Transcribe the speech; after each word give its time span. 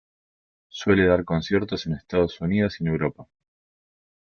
Suele 0.71 1.05
dar 1.05 1.23
conciertos 1.25 1.85
en 1.85 1.93
Estados 1.93 2.41
Unidos 2.41 2.81
y 2.81 2.85
en 2.85 2.89
Europa. 2.89 3.27